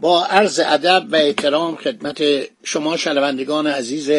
[0.00, 2.22] با عرض ادب و احترام خدمت
[2.64, 4.10] شما شنوندگان عزیز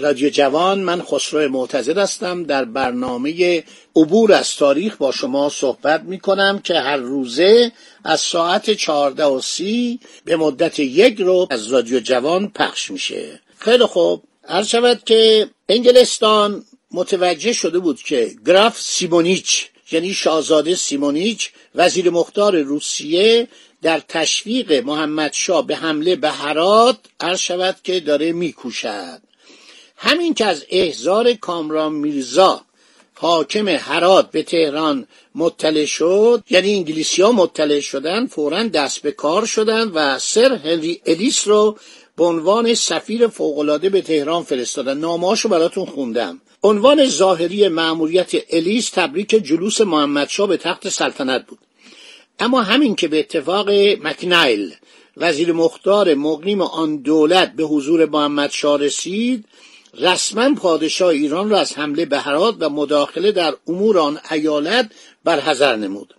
[0.00, 2.44] رادیو جوان من خسرو معتزد هستم.
[2.44, 3.64] در برنامه
[3.96, 7.72] عبور از تاریخ با شما صحبت می کنم که هر روزه
[8.04, 13.40] از ساعت چهارده و سی به مدت یک رو از رادیو جوان پخش میشه.
[13.58, 14.22] خیلی خوب.
[14.48, 22.60] عرض شود که انگلستان متوجه شده بود که گراف سیمونیچ یعنی شاهزاده سیمونیچ وزیر مختار
[22.60, 23.48] روسیه
[23.82, 29.22] در تشویق محمد شاه به حمله به هرات عرض شود که داره میکوشد.
[29.96, 32.64] همین که از احضار کامران میرزا
[33.14, 39.46] حاکم هرات به تهران مطلع شد یعنی انگلیسی ها مطلع شدن فورا دست به کار
[39.46, 41.78] شدن و سر هنری الیس رو
[42.16, 44.98] به عنوان سفیر فوقالعاده به تهران فرستادن.
[44.98, 46.40] نامهاشو براتون خوندم.
[46.62, 51.58] عنوان ظاهری مأموریت الیس تبریک جلوس محمدشاه به تخت سلطنت بود.
[52.38, 53.70] اما همین که به اتفاق
[54.02, 54.74] مکنایل
[55.16, 59.44] وزیر مختار مقیم آن دولت به حضور محمدشاه رسید
[59.98, 64.90] رسما پادشاه ایران را از حمله به هرات و مداخله در امور آن ایالت
[65.24, 66.14] برحضر نمود.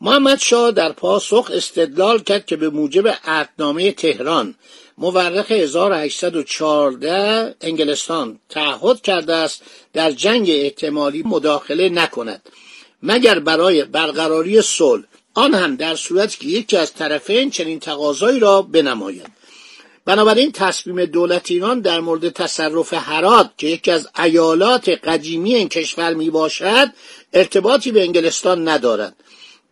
[0.00, 4.54] محمد شاه در پاسخ استدلال کرد که به موجب عهدنامه تهران
[4.98, 12.42] مورخ 1814 انگلستان تعهد کرده است در جنگ احتمالی مداخله نکند.
[13.02, 15.04] مگر برای برقراری صلح
[15.34, 19.42] آن هم در صورتی که یکی از طرفین چنین تقاضایی را بنماید.
[20.04, 26.14] بنابراین تصمیم دولت ایران در مورد تصرف هرات که یکی از ایالات قدیمی این کشور
[26.14, 26.88] می باشد
[27.32, 29.16] ارتباطی به انگلستان ندارد.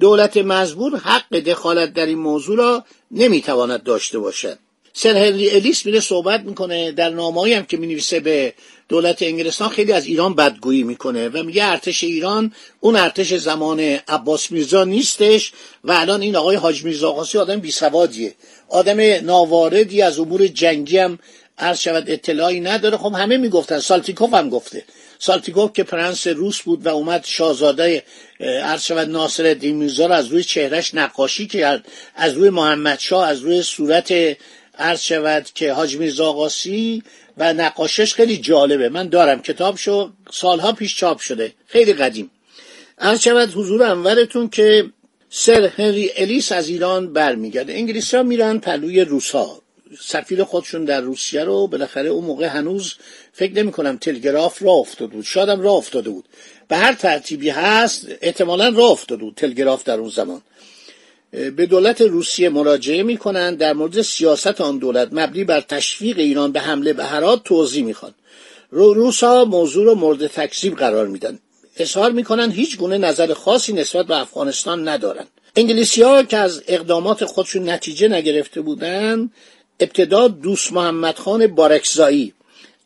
[0.01, 4.59] دولت مزبور حق دخالت در این موضوع را نمی‌تواند داشته باشد.
[4.93, 8.55] سر هنری الیس میره صحبت می‌کنه در نامه‌ای هم که می‌نویسه به
[8.89, 14.51] دولت انگلستان خیلی از ایران بدگویی می‌کنه و میگه ارتش ایران اون ارتش زمان عباس
[14.51, 15.53] میرزا نیستش
[15.85, 18.35] و الان این آقای حاج میرزا آقاسی آدم بیسوادیه.
[18.69, 21.19] آدم ناواردی از امور جنگی هم
[21.59, 22.97] عرض شود اطلاعی نداره.
[22.97, 24.85] خب همه می‌گفتن سالتیکوف هم گفته.
[25.19, 28.03] سالتیکوف که پرنس روس بود و اومد شاهزاده
[28.41, 31.89] عرض شود ناصر میرزا رو از روی چهرش نقاشی کرد.
[32.15, 34.37] از روی محمد شاه از روی صورت
[34.81, 37.03] عرض شود که حاج میرزا آقاسی
[37.39, 38.89] و نقاشش خیلی جالبه.
[38.89, 41.53] من دارم کتابشو سالها پیش چاپ شده.
[41.67, 42.31] خیلی قدیم.
[42.99, 44.91] عرض شود حضور انورتون که
[45.31, 47.73] سر هنری الیس از ایران برمیگرده.
[47.73, 49.61] انگلیسی ها میرن پلوی روسا
[50.01, 52.95] سفیر خودشون در روسیه رو بالاخره اون موقع هنوز
[53.33, 55.25] فکر نمی کنم تلگراف را افتاده بود.
[55.25, 56.25] شادم را افتاده بود.
[56.69, 60.43] به هر ترتیبی هست احتمالا را افتاده بود تلگراف در اون زمان.
[61.31, 63.59] به دولت روسیه مراجعه می‌کنند.
[63.59, 68.15] در مورد سیاست آن دولت مبنی بر تشویق ایران به حمله به هرات توضیح می‌خوان
[68.71, 71.39] روسا موضوع رو مورد تکذیب قرار میدن.
[71.77, 75.27] اظهار می‌کنن هیچ گونه نظر خاصی نسبت به افغانستان ندارن.
[75.57, 79.31] انگلیسی ها که از اقدامات خودشون نتیجه نگرفته بودن
[79.81, 82.35] ابتدا دوست محمد خان بارکزایی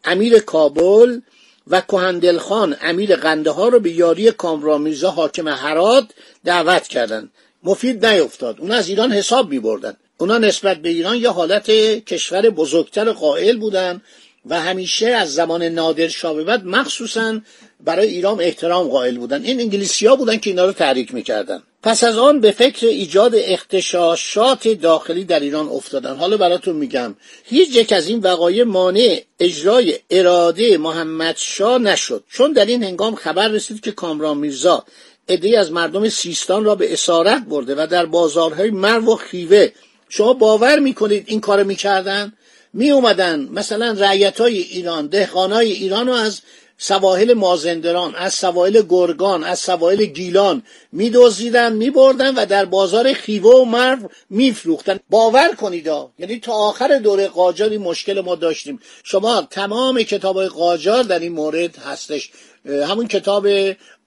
[0.05, 1.21] امیر کابل
[1.67, 6.05] و کهندل خان امیر قنده ها رو به یاری کامرامیزا حاکم هرات
[6.45, 7.31] دعوت کردند
[7.65, 8.61] مفید نیفتاد.
[8.61, 11.71] اونا از ایران حساب می بردن اونا نسبت به ایران یه حالت
[12.05, 14.03] کشور بزرگتر قائل بودن
[14.47, 16.11] و همیشه از زمان نادر
[16.47, 17.41] بعد مخصوصا
[17.85, 19.45] برای ایران احترام قائل بودن.
[19.45, 21.63] این انگلیسی ها بودن که اینا رو تحریک می‌کردن.
[21.83, 26.17] پس از آن به فکر ایجاد اختشاشات داخلی در ایران افتادن.
[26.17, 27.15] حالا براتون میگم.
[27.45, 32.25] هیچ یک از این وقایع مانع اجرای اراده محمد شاه نشد.
[32.31, 34.85] چون در این هنگام خبر رسید که کامران میرزا
[35.29, 39.69] عدهای از مردم سیستان را به اسارت برده و در بازارهای مرو و خیوه.
[40.09, 42.33] شما باور می‌کنید این کار می‌کردن؟
[42.73, 46.41] می اومدن مثلا رعیت های ایران دهقان های ایران رو از
[46.79, 50.63] سواحل مازندران از سواحل گرگان از سواحل گیلان
[50.93, 55.01] میدزدیدن میبردن و در بازار خیوه و مرو میفروختن.
[55.11, 58.81] باور کنید یعنی تا آخر دوره قاجار این مشکل ما داشتیم.
[59.05, 62.31] شما تمام کتاب قاجار در این مورد هستش.
[62.67, 63.47] همون کتاب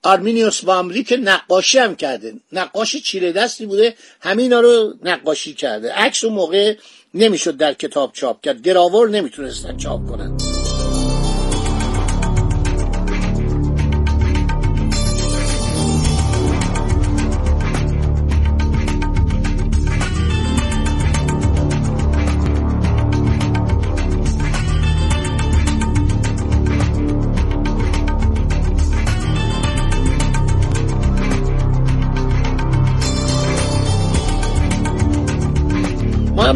[0.02, 2.34] آرمینیوس بامری که نقاشی هم کرده.
[2.52, 5.92] نقاشی چیره دستی بوده همینا رو نقاشی کرده.
[5.92, 6.74] عکس اون موقع
[7.14, 8.62] نمی‌شد در کتاب چاپ کرد.
[8.62, 10.36] گراور نمی‌تونستن چاپ کنن.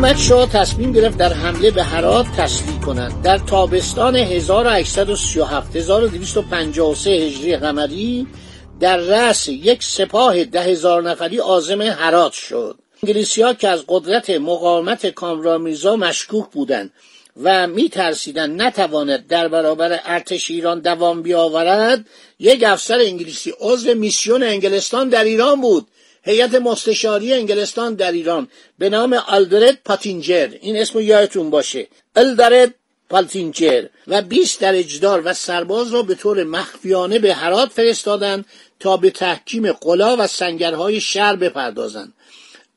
[0.02, 7.56] محمد شاه تصمیم گرفت در حمله به هرات تسلیح کنند در تابستان 1837 1253 هجری
[7.56, 8.26] قمری
[8.80, 12.78] در رأس یک سپاه ده هزار نفری آزم هرات شد.
[13.02, 16.92] انگلیسی ها که از قدرت مقاومت کامرامیزا مشکوک بودند
[17.42, 22.06] و می ترسیدن نتواند در برابر ارتش ایران دوام بیاورد
[22.38, 25.86] یک افسر انگلیسی عضو میسیون انگلستان در ایران بود.
[26.22, 28.48] هیئت مستشاری انگلستان در ایران
[28.78, 31.86] به نام آلدرد پاتینجر این اسم یادتون باشه.
[32.16, 32.74] الدرد
[33.10, 38.44] پاتینجر و 20 درجدار و سرباز را به طور مخفیانه به هرات فرستادند
[38.80, 42.12] تا به تحکیم قلا و سنگرهای شهر بپردازند.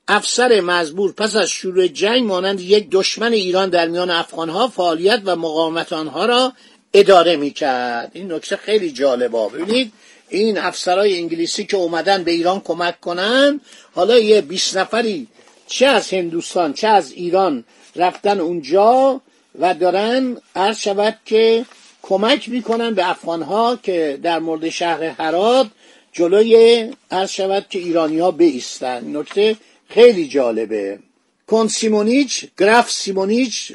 [0.07, 5.35] افسر مزبور پس از شروع جنگ مانند یک دشمن ایران در میان افغانها فعالیت و
[5.35, 6.53] مقاومت آنها را
[6.93, 8.11] اداره می‌کرد.
[8.13, 9.47] این نکته خیلی جالبه.
[9.53, 9.91] ببینید
[10.29, 13.61] این افسرهای انگلیسی که اومدن به ایران کمک کنن
[13.93, 15.27] حالا یه 20 نفری
[15.67, 17.63] چه از هندوستان چه از ایران
[17.95, 19.21] رفتن اونجا
[19.59, 21.65] و دارن عرض شود که
[22.01, 25.67] کمک می‌کنن به افغانها که در مورد شهر هرات
[26.11, 29.17] جلوی عرض شود که ایرانی ها بیستن.
[29.17, 29.55] نکته
[29.89, 30.99] خیلی جالبه.
[31.47, 33.71] کن سیمونیچ گراف سیمونیچ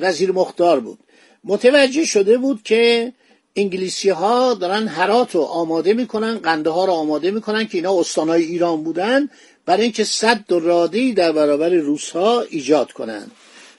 [0.00, 0.98] وزیر مختار بود.
[1.44, 3.12] متوجه شده بود که
[3.56, 8.42] انگلیسی ها دارن هرات رو آماده می‌کنن قنده ها رو آماده می‌کنن که اینا استانهای
[8.42, 9.28] ایران بودن
[9.66, 13.30] برای اینکه صد رادی در برابر روس ها ایجاد کنند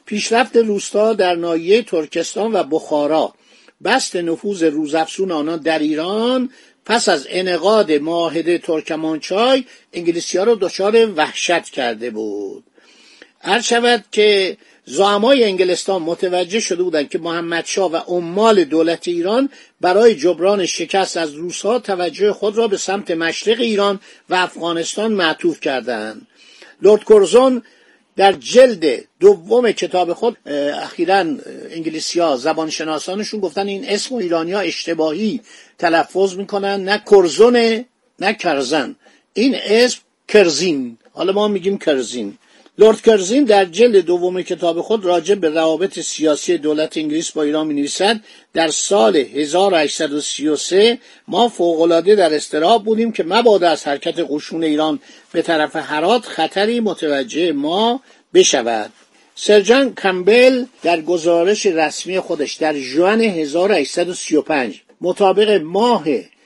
[0.06, 3.33] پیشرفت روستا در ناحیه ترکستان و بخارا.
[3.83, 6.50] بست نفوذ روزافزون آنان در ایران
[6.85, 12.63] پس از انقاد معاهده ترکمانچای انگلیسی ها رو دچار وحشت کرده بود.
[13.39, 19.50] هر شود که زعمای انگلستان متوجه شده بودند که محمد شاه و عمال دولت ایران
[19.81, 24.00] برای جبران شکست از روسها توجه خود را به سمت مشرق ایران
[24.30, 26.28] و افغانستان معطوف کردند.
[26.81, 27.62] لورد کورزون
[28.16, 30.38] در جلد دوم کتاب خود
[30.83, 31.25] اخیرا
[31.69, 35.42] انگلیسی ها زبان شناسانشون گفتن این اسم ایرانی ها اشتباهی
[35.78, 37.86] تلفظ می‌کنن نه کرزونه
[38.19, 38.95] نه کرزن.
[39.33, 40.98] این اسم کرزین.
[41.13, 42.38] حالا ما میگیم کرزین.
[42.77, 47.68] لورد کرزین در جلد دوم کتاب خود راجع به روابط سیاسی دولت انگلیس با ایران
[47.68, 48.19] می نویسد
[48.53, 55.00] در سال 1833 ما فوقالعاده در استراب بودیم که مبادا از حرکت قشون ایران
[55.31, 58.01] به طرف هرات خطری متوجه ما
[58.33, 58.91] بشود.
[59.35, 66.06] سرجان کمبل در گزارش رسمی خودش در جوان 1835 مطابق ماه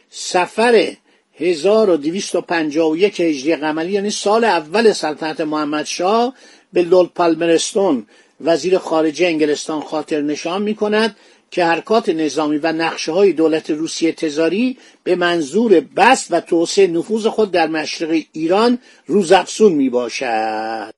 [0.09, 0.95] سفر
[1.39, 6.33] 1251 هجری قمری یعنی سال اول سلطنت محمد شاه
[6.73, 8.05] به لول پالمرستون
[8.41, 11.15] وزیر خارجه انگلستان خاطر نشان می کند
[11.51, 17.27] که حرکات نظامی و نقشه های دولت روسیه تزاری به منظور بست و توسعه نفوذ
[17.27, 20.94] خود در مشرق ایران روزافزون می باشد.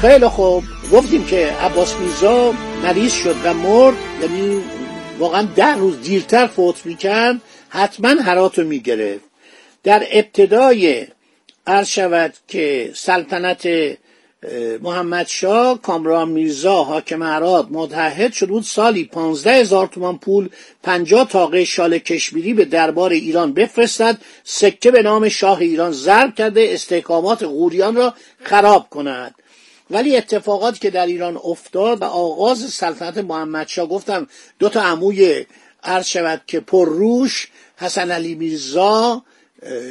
[0.00, 0.64] خیلی خوب.
[0.92, 4.62] گفتیم که عباس میرزا مریض شد و مرد یعنی
[5.18, 9.24] واقعا ده روز دیرتر فوت می‌کرد حتما هرات رو می‌گرفت.
[9.82, 11.06] در ابتدای
[11.66, 13.68] عرض شود که سلطنت
[14.82, 18.48] محمد شاه کامران میرزا حاکم هرات متحد شد.
[18.48, 20.48] بود سالی پانزده هزار تومان پول
[20.82, 26.66] پنجاه تاقه شال کشمیری به دربار ایران بفرستد سکه به نام شاه ایران ضرب کرده
[26.70, 29.34] استحکامات غوریان را خراب کند.
[29.90, 34.26] ولی اتفاقاتی که در ایران افتاد و آغاز سلطنت محمدشاه گفتم
[34.58, 35.46] دو تا عموی
[35.82, 39.22] عرض شود که پرروش حسن علی میرزا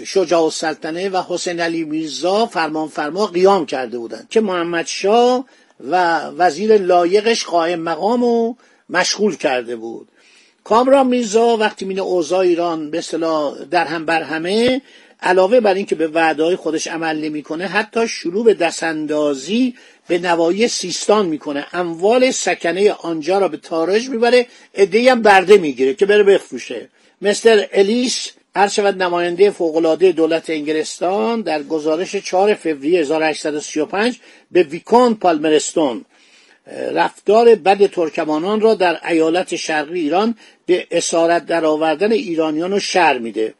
[0.05, 5.45] شجاع السلطنه و حسین علی میرزا فرمان فرما قیام کرده بودند که محمد شاه
[5.79, 8.55] و وزیر لایقش قائم مقام و
[8.89, 10.07] مشغول کرده بود.
[10.63, 14.81] کامران میرزا وقتی مین اوضاع ایران به اصطلاح در هم بر همه
[15.21, 19.75] علاوه بر اینکه به وعدههای خودش عمل نمی‌کنه حتی شروع به دستاندازی
[20.07, 21.65] به نوایی سیستان می‌کنه.
[21.73, 26.89] اموال سکنه آنجا را به تارج می‌بره ادهی هم برده می‌گیره که بره بفروشه.
[27.21, 34.19] مستر الیس هر شود نماینده فوقالعاده دولت انگلستان در گزارش 4 فوریه 1835
[34.51, 36.05] به ویکون پالمرستون
[36.93, 43.53] رفتار بد ترکمانان را در ایالت شرقی ایران به اسارت درآوردن ایرانیان رو شر میده.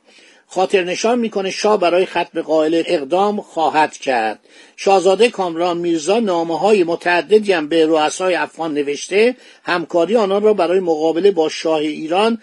[0.47, 4.39] خاطر نشان می‌کنه شاه برای ختم قائل اقدام خواهد کرد.
[4.75, 9.35] شاهزاده کامران میرزا نامه های متعددی هم به رؤسای افغان نوشته.
[9.63, 12.41] همکاری آنان را برای مقابله با شاه ایران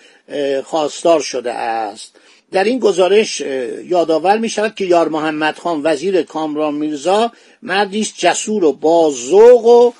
[0.64, 2.16] خواستار شده است.
[2.52, 3.40] در این گزارش
[3.84, 7.32] یادآور می شود که یار محمد خان وزیر کامران میرزا
[7.62, 9.92] مردی است جسور و باذوق و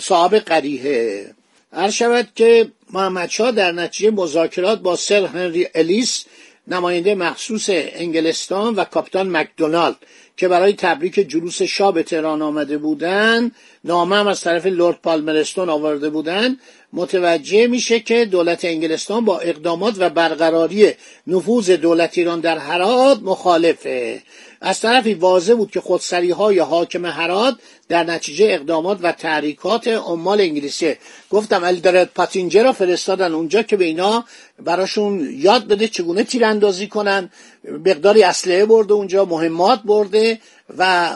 [0.00, 1.30] صاحب قریحه.
[1.72, 6.24] هر شود که محمد شاه در نتیجه مذاکرات با سر هنری الیس
[6.68, 9.96] نماینده مخصوص انگلستان و کاپیتان مکدونالد
[10.36, 13.52] که برای تبریک جلوس شاه به تهران آمده بودند
[13.84, 16.58] نامه هم از طرف لورد پالمرستون آورده بودند
[16.92, 20.92] متوجه میشه که دولت انگلستان با اقدامات و برقراری
[21.26, 24.22] نفوذ دولت ایران در هرات مخالفه.
[24.60, 27.54] از طرفی واضح بود که خودسری های حاکم هرات
[27.88, 30.94] در نتیجه اقدامات و تحریکات عمال انگلیسی.
[31.30, 34.24] گفتم الدرد پاتینجر را فرستادن اونجا که به اینا
[34.64, 37.30] براشون یاد بده چگونه تیراندازی کنن.
[37.64, 40.40] مقداری اسلحه برده اونجا مهمات برده
[40.78, 41.14] و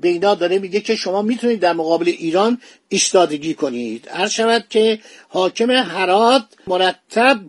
[0.00, 4.08] به اینا داره میگه که شما می‌تونید در مقابل ایران ایستادگی کنید.
[4.10, 4.98] هر شود که
[5.28, 7.40] حاکم هرات مرتب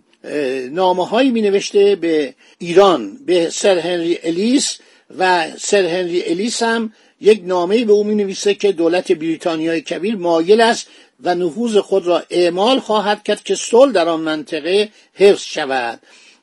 [0.70, 4.78] نامه هایی می نوشته به ایران به سر هنری الیس
[5.18, 10.16] و سر هنری الیس هم یک نامه به او می نویسه که دولت بریتانیای کبیر
[10.16, 10.86] مایل است
[11.20, 16.00] و نفوذ خود را اعمال خواهد کرد که صلح در آن منطقه حفظ شود.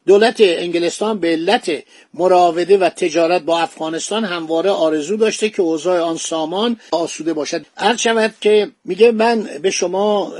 [0.07, 6.17] دولت انگلستان به علت مراوده و تجارت با افغانستان همواره آرزو داشته که اوضاع آن
[6.17, 7.65] سامان آسوده باشد.
[7.77, 10.33] هر شود که میگه من به شما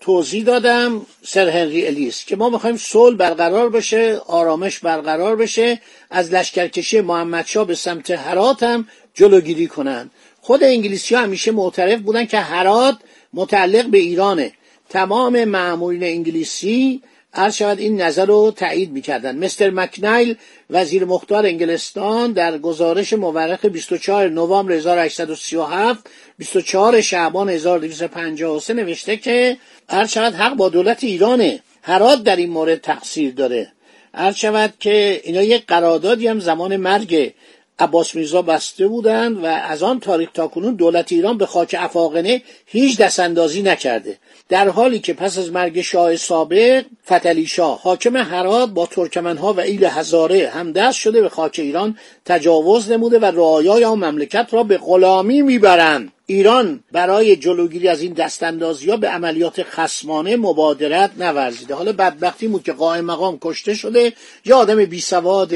[0.00, 6.34] توضیح دادم سر هنری الیس که ما می‌خوایم صلح برقرار بشه آرامش برقرار بشه از
[6.34, 10.10] لشکرکشی محمدشاه به سمت هرات هم جلوگیری کنند.
[10.40, 12.96] خود انگلیسی ها همیشه معترف بودن که هرات
[13.34, 14.52] متعلق به ایرانه.
[14.88, 17.02] تمام معمولین انگلیسی
[17.36, 20.36] عرض شود این نظر رو تایید می‌کردن مستر مکنایل
[20.70, 29.56] وزیر مختار انگلستان در گزارش مورخ 24 نوامبر 1837 24 شعبان 1253 نوشته که
[29.88, 33.72] عرض شود حق با دولت ایرانه هرات در این مورد تقصیر داره.
[34.14, 37.32] عرض شود که اینا یک قراردادی هم زمان مرگ
[37.78, 42.42] عباس میرزا بسته بودند و از آن تاریخ تا کنون دولت ایران به خاک افاقنه
[42.66, 44.18] هیچ دستاندازی نکرده.
[44.48, 49.60] در حالی که پس از مرگ شاه سابق فتلی شاه حاکم هرات با ترکمنها و
[49.60, 54.78] ایل هزاره همدست شده به خاک ایران تجاوز نموده و رعایای آن مملکت را به
[54.78, 56.12] غلامی می‌برند.
[56.26, 61.74] ایران برای جلوگیری از این دستاندازی ها به عملیات خسمانه مبادرت نورزیده.
[61.74, 64.12] حالا بدبختی بود که قائم مقام کشته شده.
[64.44, 65.52] یا آدم بی سواد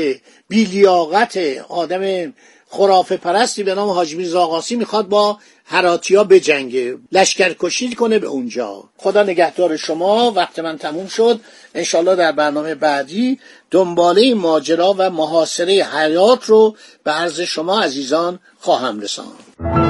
[0.49, 2.33] بی لیاقت آدم
[2.69, 6.99] خرافه پرستی به نام حاج میرزا آقاسی می‌خواد با هراتیا بجنگه.
[7.13, 8.85] لشکر کشید کنه به اونجا.
[8.97, 10.33] خدا نگهدار شما.
[10.33, 11.41] وقت من تموم شد.
[11.75, 13.39] انشالله در برنامه بعدی
[13.71, 19.90] دنباله ماجرا و محاصره حیات رو به عرض شما عزیزان خواهم رساند.